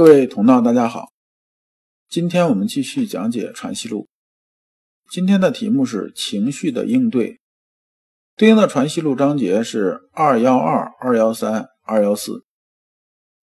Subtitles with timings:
[0.00, 1.10] 各位同道，大家好，
[2.08, 4.08] 今天我们继续讲解《传习录》。
[5.12, 7.38] 今天的题目是情绪的应对，
[8.34, 12.42] 对应的《传习录》章节是二幺二、二幺三、二幺四。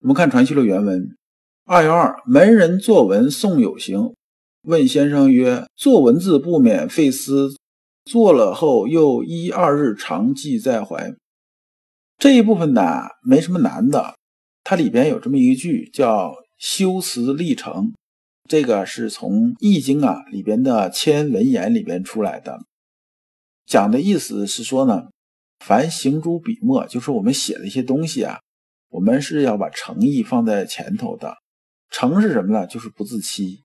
[0.00, 1.16] 我们看《传习录》原文：
[1.64, 4.16] 二幺二，门人作文送有行，
[4.62, 7.56] 问先生曰：“作文字不免费思，
[8.04, 11.14] 做了后又一二日常记在怀。”
[12.18, 14.16] 这一部分呢，没什么难的。
[14.64, 17.92] 它里边有这么一句叫“修辞立成”，
[18.48, 22.58] 这个是从《易经》啊里边的千文言里边出来的，
[23.66, 25.08] 讲的意思是说呢，
[25.60, 28.40] 凡行诸笔墨，就是我们写的一些东西啊，
[28.90, 31.36] 我们是要把诚意放在前头的。
[31.90, 32.66] 诚是什么呢？
[32.66, 33.62] 就是不自欺。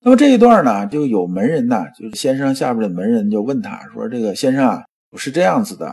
[0.00, 5.92] 那么这一段呢，就有门人呐，就是先生下边的门人就问他说：“这个先生啊，我是这样子的。”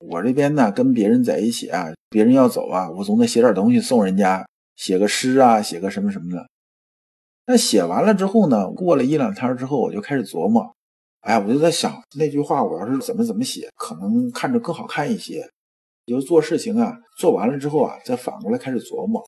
[0.00, 4.46] 我这边呢，跟别人在一起啊，别人要走啊，我总得写点东西送人家，
[4.78, 6.48] 写个诗啊，写个什么什么的。
[7.46, 10.72] 那写完了之后呢，过了一两天之后，我就开始琢磨，
[11.20, 15.44] 哎，我就在想那句话，我要是怎么怎么写，可能看着更好看一些。
[16.06, 19.22] 就做事情啊，做完了之后啊，再反过来开始琢磨。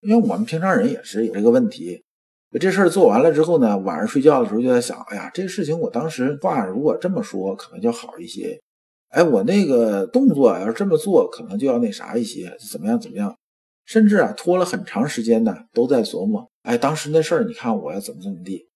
[0.00, 2.04] 因为我们平常人也是有这个问题，
[2.60, 8.58] 这事儿做完了之后呢，晚上睡觉的时候就在想，哎呀，这事情我当时话如果这么说，可能就好一些。
[9.08, 13.36] 哎，我那个动作要是这么做，可能就要那啥一些，怎么样怎么样？
[13.84, 16.50] 甚至啊，拖了很长时间呢，都在琢磨。
[16.62, 18.68] 哎，当时那事儿，你看我要怎么怎么地，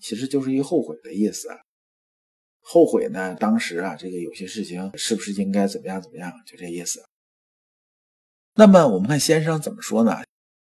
[0.00, 1.58] 其实就是一后悔的意思啊。
[2.60, 7.02] 后悔呢，当时啊，这个有些事情是不是应该怎么样怎么样，就这意思。
[8.54, 10.22] 那么我们看先生怎么说呢？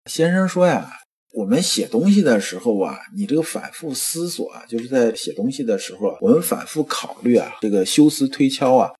[0.06, 0.98] 先生说呀。
[1.34, 8.92] 我们写东西的时候啊，你这个反复思索啊，就是在写东西的时候，我们反复考虑啊，这个修辞推敲啊，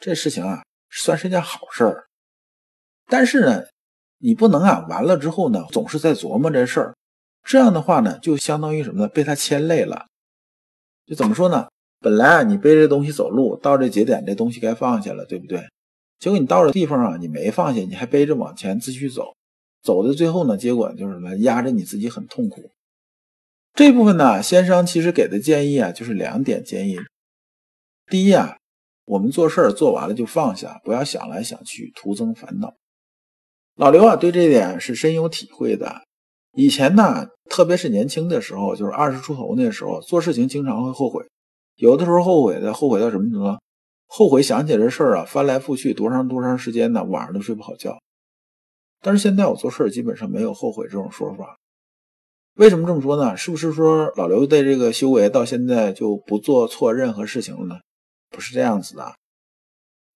[0.00, 2.08] 这事情啊，算是件好事儿。
[3.06, 3.62] 但是呢，
[4.18, 6.94] 你不能啊，完了之后呢，总是在琢磨这事儿，
[7.44, 9.08] 这样的话呢，就相当于什么呢？
[9.08, 10.06] 被他牵累了。
[11.06, 11.68] 就怎么说呢？
[12.00, 15.64] 本来啊，你背着东西走路，到这节点，这东西该放下了，对不对？
[16.18, 19.34] 结果你到了地方啊，你没放下，你还背着往前继续走。
[19.82, 21.36] 走的最后呢，结果就是什么？
[21.36, 22.70] 压着你自己很痛苦。
[23.74, 26.98] 这部分呢，先生其实给的建议啊，就是两点建议。
[28.06, 28.56] 第一啊，
[29.04, 32.74] 我们做事儿做完了就放下，不要想来想去，徒增烦恼。
[33.78, 36.02] 老刘啊，对这点是深有体会的。
[36.56, 41.24] 以前呢，特别是年轻的时候，就是二十出头那时候，做事情经常会后悔。
[41.76, 43.56] 有的时候后悔的，后悔到什么程度？
[44.08, 47.04] 后悔想起这事儿啊，翻来覆去多长多长时间呢？
[47.04, 47.96] 晚上都睡不好觉。
[49.00, 51.56] 但是现在我做事基本上没有后悔这种说法，
[52.56, 53.36] 为什么这么说呢？
[53.36, 57.76] 是不是说老刘的这个修为到现在就不做错任何事情了呢？
[58.28, 59.14] 不是这样子的，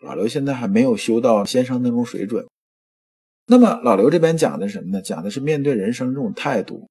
[0.01, 2.45] 老刘现在还没有修到先生那种水准。
[3.53, 5.03] 那么老刘这边讲的什么呢？
[5.03, 6.89] 讲的是面对人生这种态度。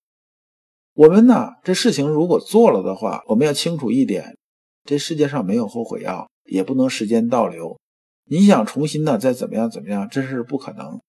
[0.94, 4.38] 我们呢，这事情如果做了的话，我们要清楚一点，
[4.83, 7.79] 这世界上没有后悔药，也不能时间倒流。
[8.25, 11.01] 你想重新呢再怎么样怎么样，这是不可能。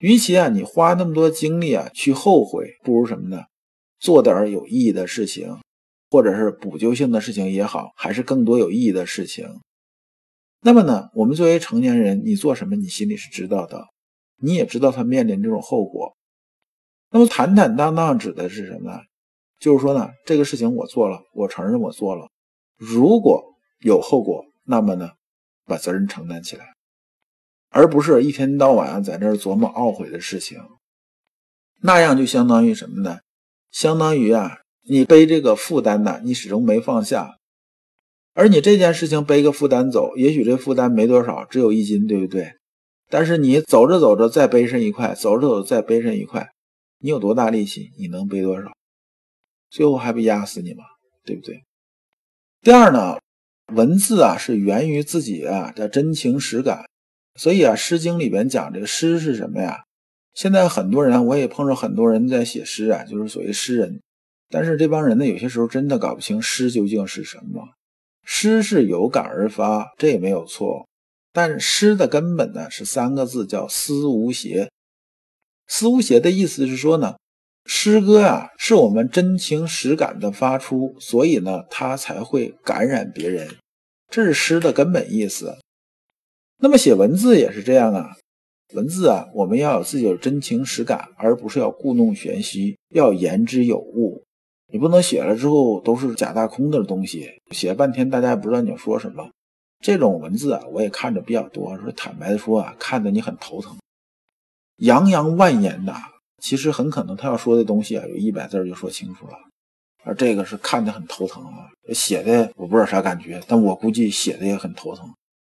[0.00, 3.44] 与其啊，你花那么多精力啊去后悔，不如什么呢？
[3.98, 5.56] 做点有意义的事情，
[6.10, 9.48] 或者是补救性的事情也好，还是更多有意义的事情。
[10.60, 13.86] 那么呢，我们作为成年人，你做什么，你心里是知道的，
[14.40, 16.16] 你也知道他面临这种后果。
[17.10, 19.00] 那么坦坦荡荡指的是什么呢？
[19.58, 22.28] 就是说呢，这个事情我做了，我承认我做了，
[22.76, 23.44] 如果
[23.80, 25.10] 有后果，那么呢，
[25.66, 26.74] 把责任承担起来。
[27.68, 30.58] 而不是一天到晚在这琢磨懊悔的事情，
[31.82, 33.18] 那样就相当于什么呢？
[33.70, 37.36] 相当于啊，你背这个负担呢，你始终没放下。
[38.32, 42.54] 而你这件事情背个负担走，也许这负担没多少，只有一斤，对不对？
[43.10, 46.52] 但是你走着走着再背上一块，走着走着再背上一块，
[47.00, 47.90] 你有多大力气？
[47.98, 48.70] 你能背多少？
[49.68, 50.84] 最后还不压死你吗？
[51.24, 51.64] 对不对？
[52.62, 53.18] 第二呢，
[53.74, 56.84] 文字啊是源于自己啊的真情实感。
[57.34, 59.84] 所以啊，《诗经》里边讲这个诗是什么呀？
[60.34, 64.00] 现在很多人，我也碰着很多人在写诗啊，就是所谓诗人。
[64.48, 67.68] 但是这帮人呢，有些时候真的搞不清诗究竟是什么。
[68.24, 70.88] 诗是有感而发，这也没有错。
[71.32, 74.70] 但诗的根本呢是三个字，叫思无邪。
[75.66, 77.16] 思无邪的意思是说呢，
[77.64, 83.56] 诗歌啊是我们真情实感的发出，所以呢它才会感染别人，
[84.08, 85.56] 这是诗的根本意思。
[86.58, 88.16] 那么写文字也是这样啊，
[88.74, 94.24] 文字啊我们要有自己的真情实感，而不是要故弄玄虚，要言之有物。
[94.72, 99.30] 你不能写了之后都是假大空的东西，写了半天大家也不知道你要说什么。
[99.80, 101.76] 这种文字啊，我也看着比较多。
[101.78, 103.78] 说坦白的说啊，看得你很头疼，
[104.76, 105.94] 洋洋万言的，
[106.38, 109.34] 其实很可能他要说的东西啊，有一百字就说清楚了。
[110.02, 115.12] 而这个是看得很头疼啊，写的我不知道啥感觉，但我估计写的也很头疼。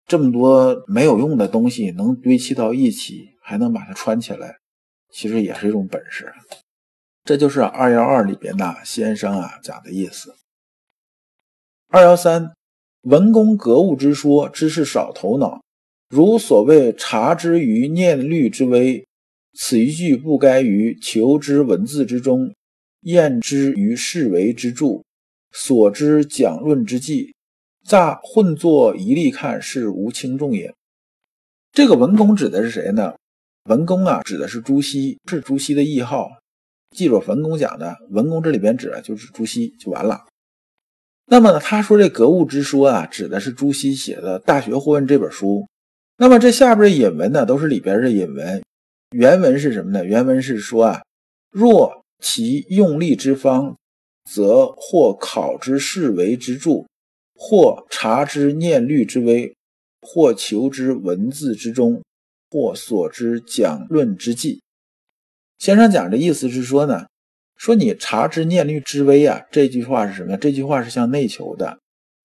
[0.05, 4.57] 这么多没有用的东西能堆砌到一起，还能把它串起来，
[5.11, 6.33] 其实也是一种本事。
[7.23, 10.35] 这就是二幺二里边的先生啊讲的意思。
[11.87, 12.53] 二幺三，
[13.03, 15.61] 文公格物之说，知是少头脑。
[16.09, 19.05] 如所谓察之于念律之微，
[19.53, 22.53] 此一句不该于求之文字之中，
[23.01, 25.03] 验之于事为之著，
[25.51, 27.33] 所知讲论之际，
[27.85, 30.73] 乍混作一例看，是无轻重也。
[31.73, 33.15] 这个文公指的是谁呢？
[33.65, 36.29] 文公啊，指的是朱熹，是朱熹的谥号。
[36.95, 40.25] 记住，文公讲的文公这里边指的就是朱熹就完了。
[41.25, 45.67] 那么呢，他说这格物之说啊，指的是朱熹写的《大学或问》这本书。
[46.17, 48.61] 那么这下边的引文呢，都是里边的引文。
[49.11, 50.03] 原文是什么呢？
[50.05, 51.01] 原文是说啊，
[51.51, 53.77] 若其用力之方，
[54.29, 56.85] 则或考之事为之著，
[57.35, 59.55] 或察之念虑之微，
[60.01, 62.03] 或求之文字之中，
[62.51, 64.61] 或所之讲论之际。
[65.57, 67.05] 先生讲的意思是说呢，
[67.63, 70.35] 说你察之念虑之微啊，这句话是什么？
[70.35, 71.79] 这句话是向内求的，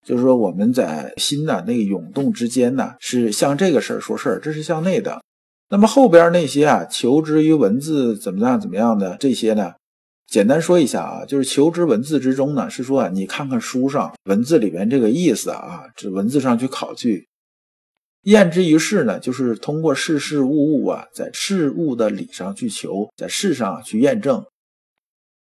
[0.05, 5.23] 就是说我们在心的那个涌动之间呢，是向这个事儿说事儿，这是向内的。
[5.69, 9.75] 那么后边那些啊，求之于文字怎么样怎么样的这些呢？
[10.26, 17.29] 简单说一下啊，就是求之文字之中呢，是说啊，你看看书上文字里边这个意思啊，这文字上去考据。
[18.23, 24.44] 验之于事呢，就是通过事事物物啊，在事物的理上去求，在事上去验证。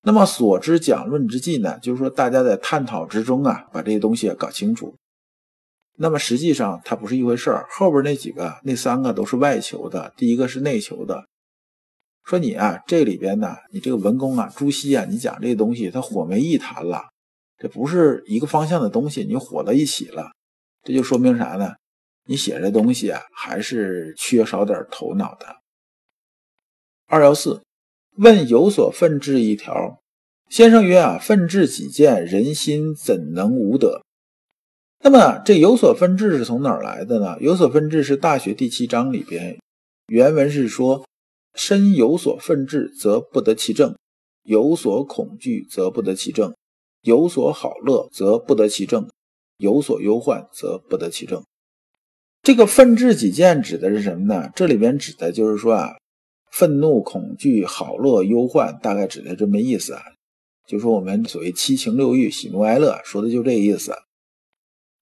[0.07, 4.95] 那么所知讲论之际呢，就是说大家在探讨之中啊，把这些东西搞清楚。
[5.97, 11.27] 那么实际上它不是一回事儿，后边那几个那三个都是外求的，第一个是内求的。
[12.25, 17.05] 说你啊，这里边呢，你这个文公啊，朱熹啊，你讲这个东西，它火没一谈了，
[17.57, 20.33] 这不是一个方向的东西，你火到一起了，
[20.83, 21.75] 这就说明啥呢？
[22.27, 25.47] 你写这东西啊，还是缺少点头脑的。
[27.07, 27.63] 二幺四
[28.17, 30.01] 问有所奋志一条，
[30.49, 34.03] 先生曰啊，奋志己见，人心怎能无得？
[35.03, 37.37] 那么这有所奋志是从哪儿来的呢？
[37.41, 39.59] 有所奋志是《大学》第七章里边
[40.07, 41.05] 原文是说：
[41.55, 43.95] 身有所奋志，则不得其正；
[44.45, 46.53] 有所恐惧，则不得其正；
[47.03, 49.09] 有所好乐，则不得其正；
[49.59, 51.43] 有所忧患，则不得其正。
[52.43, 54.51] 这个愤志己见指的是什么呢？
[54.55, 55.97] 这里边指的就是说啊，
[56.55, 60.03] 愤怒、恐惧、好乐、忧患，大概指的这么意思啊。
[60.69, 63.93] 就说我们所谓七情六欲、喜怒哀乐，说的就这意思。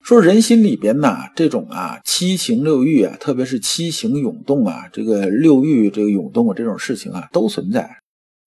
[0.02, 7.98] 说人心里边呐，这种啊七情六欲啊，特别是七情涌动啊，这个六欲这个涌动啊，这种事情啊，都存在。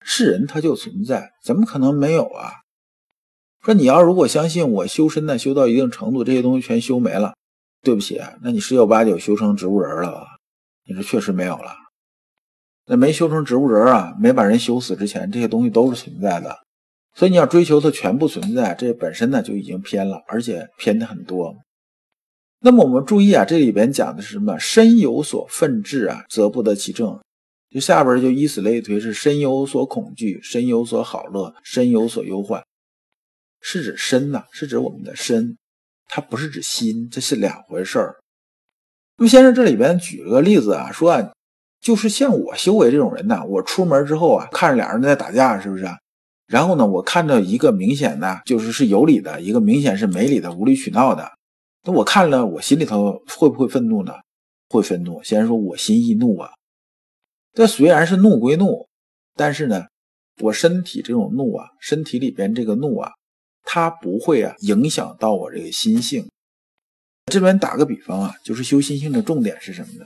[0.02, 2.52] 是人他就存在，怎么可能没有啊？
[3.64, 7.36] 说你要如果相信我修身呢，修到一定程度，这些东西全修没了。
[7.84, 10.26] 对不起，那你十有八九修成植物人了吧？
[10.88, 11.85] 你说确实没有了。
[12.88, 16.60] 那没修成植物人啊，没把人修死之前，这些东西都是存在的。
[17.14, 21.56] 所以你要追求它全部存在，这本身呢就已经偏了，而且偏的很多。
[22.60, 24.58] 那么我们注意啊，这里边讲的是什么？
[24.60, 27.20] 身有所愤志啊，则不得其正。
[27.70, 32.64] 就下边就以此类推，是身有所恐惧，身有所好乐，身有所忧患，
[33.62, 35.58] 是指身呐，是指我们的身。
[36.08, 38.16] 它不是指心，这是两回事儿。
[39.18, 41.34] 那么先生这里边举了个例子啊，说啊，
[41.82, 45.88] 就是像我修为这种人呢，我出门之后啊，看着俩人在打架，是不是？
[46.48, 51.32] 然后呢，我看到一个明显的就是是有理的，一个明显是没理的、无理取闹的，
[51.84, 54.14] 那我看了，我心里头会不会愤怒呢？
[54.70, 55.22] 会愤怒。
[55.24, 56.50] 先说我心易怒啊，
[57.54, 58.88] 这虽然是怒归怒，
[59.36, 59.86] 但是呢，
[60.42, 63.12] 我身体这种怒啊，身体里边这个怒啊。
[63.68, 66.30] 它不会啊影响到我这个心性。
[67.32, 70.06] 这边打个比方啊，就是修心性的重点是什么呢？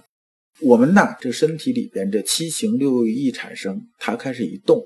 [0.61, 4.83] 我们呐，这身体里边这七情六欲一产生，它开始一动，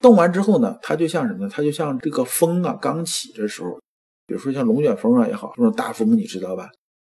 [0.00, 1.50] 动完之后呢，它就像什么呢？
[1.52, 3.78] 它就像这个风啊刚起的时候，
[4.26, 6.70] 比如说像龙卷风啊也好，这种大风你知道吧？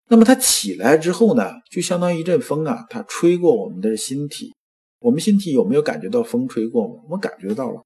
[0.08, 4.52] 那么它起来之后呢，就相当于一阵风啊，它吹过我们的心体，
[4.98, 6.94] 我们心体有没有感觉到风吹过吗？
[7.04, 7.82] 我们感觉到了，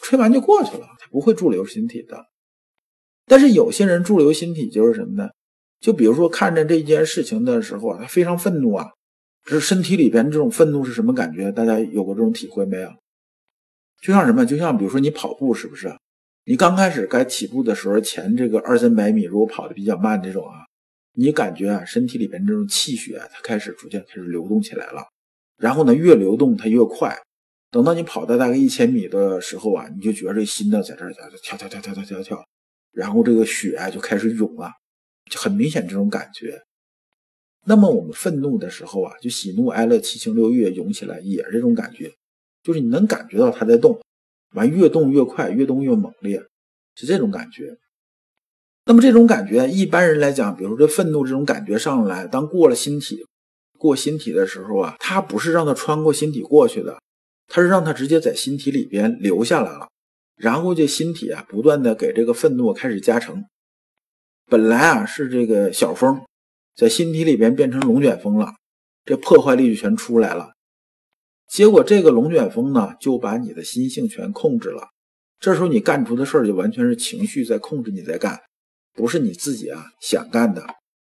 [0.00, 2.24] 吹完就过去了，它不会驻留心体的。
[3.26, 5.28] 但是有些人驻留心体就是什么呢？
[5.78, 8.88] 就比如说看着这件事情的时候啊，他非常愤怒啊，
[9.50, 11.50] 这身体里边这种愤怒是什么感觉？
[11.50, 12.92] 大家有过这种体会没有？
[14.02, 14.44] 就像什么？
[14.44, 15.90] 就像比如说你跑步是不是？
[16.44, 20.66] 你刚开始该起步的时候，前这个二三百米，如果跑的比较慢这种啊，
[21.14, 25.02] 你感觉啊，身体里边这种气血它开始逐渐开始流动起来了。
[25.56, 27.16] 然后呢，越流动它越快。
[27.70, 32.44] 等到你跑到大概一千米的时候啊，你就觉得这心呢在这儿在跳跳跳跳跳跳跳，
[32.92, 34.70] 然后这个血啊就开始涌了，
[35.30, 36.62] 就很明显这种感觉。
[37.68, 42.10] 那么我们愤怒的时候啊，就喜怒哀乐七情六欲涌起来，也是这种感觉。
[42.62, 44.00] 就是你能感觉到它在动，
[44.54, 46.42] 完越动越快，越动越猛烈，
[46.94, 47.76] 是这种感觉。
[48.86, 53.24] 那么这种感觉，一般人来讲，比如说这愤怒这种感觉上来，当过了心体，
[53.78, 56.98] 过心体的时候啊，它不是让它穿过心体过去的，
[57.48, 59.88] 它是让它直接在心体里边留下来了。
[60.36, 63.44] 然后这心体啊，不断的给这个愤怒开始加成。
[64.46, 66.22] 本来啊是这个小风，
[66.78, 68.54] 在心体里边变成龙卷风了，
[69.04, 70.52] 这破坏力就全出来了。
[71.48, 74.90] 结果这个龙卷风呢，就把你的心性全控制了。
[75.40, 78.40] 这时候你干出的事儿就完全是情绪在控制你在干，
[78.94, 80.64] 不是你自己啊想干的，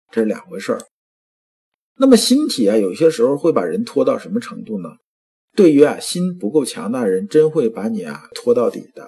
[0.09, 0.81] 这是两回事儿。
[1.97, 4.91] 那么心体啊，有些时候会把人拖到什么程度呢？
[5.57, 9.05] 对于啊心不够强大的人，真会把你啊拖到底的。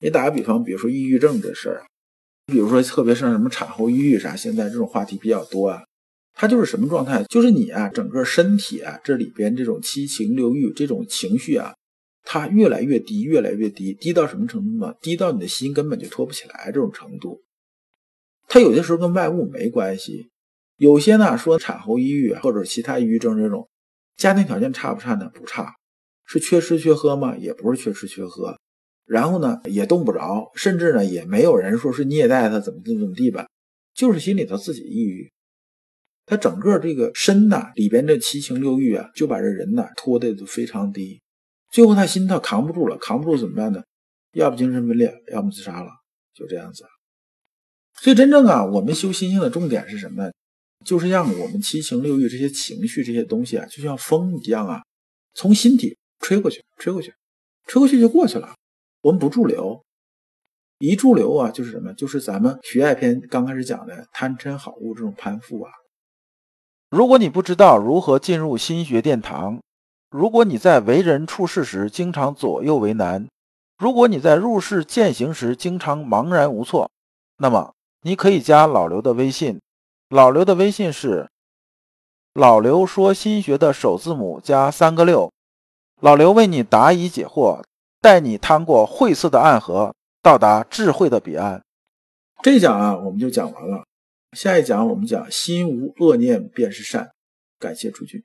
[0.00, 1.86] 你打个比方，比如说抑郁症这事儿啊，
[2.48, 5.84] 比如说特别是什么产后抑郁啥，现在这种话题比较多啊。
[6.32, 7.22] 它就是什么状态？
[7.24, 11.74] 就是你啊，整个身体啊，这里边这种七情六欲这种情绪啊，
[12.22, 14.94] 它越来越低，越来越低，低到什么程度呢？
[15.02, 17.42] 低到你的心根本就托不起来这种程度。
[18.46, 20.30] 它有些时候跟外物没关系，
[20.76, 23.68] 有些呢说产后抑郁或者其他抑郁症这种，
[24.16, 25.30] 家庭条件差不差呢？
[25.34, 25.74] 不差，
[26.24, 27.36] 是缺吃缺喝吗？
[27.36, 28.56] 也不是缺吃缺喝，
[29.08, 33.48] 然后呢也动不着，甚至呢也没有人说是虐待他怎么怎么怎么地吧，
[33.94, 35.32] 就是心里头自己抑郁。
[36.26, 41.22] 他整个这个身呐里边这七情六欲啊，就把这人呐拖得都非常低，
[41.72, 43.82] 最后他心他扛不住了，扛不住怎么办呢？
[44.32, 45.88] 要不精神分裂，要么自杀了，
[46.34, 46.84] 就这样子。
[48.02, 50.30] 所以真正啊，我们修心性的重点是什么？
[50.84, 54.82] 就是让我们七情六欲这些情绪这些东西啊，就像风一样啊，
[55.32, 57.12] 从心底吹过去，吹过去，
[57.66, 58.54] 吹过去就过去了。
[59.00, 59.84] 我们不驻留，
[60.78, 61.92] 一驻留啊，就是什么？
[61.94, 65.70] 就是咱们《徐爱篇》刚开始讲的贪嗔好恶这种攀附啊。
[66.90, 69.60] 如果你不知道如何进入心学殿堂，
[70.10, 73.28] 如果你在为人处事时经常左右为难，
[73.78, 76.90] 如果你在入世践行时经常茫然无措，
[77.36, 79.60] 那么你可以加老刘的微信。
[80.08, 81.28] 老刘的微信是
[82.32, 85.30] 老刘说心学的首字母加三个六。
[86.00, 87.62] 老刘为你答疑解惑，
[88.00, 91.62] 带你趟过晦涩的暗河，到达智慧的彼岸。
[92.42, 93.84] 这一讲啊，我们就讲完了。
[94.32, 97.10] 下一讲我们讲心无恶念便是善，
[97.58, 98.22] 感谢诸君。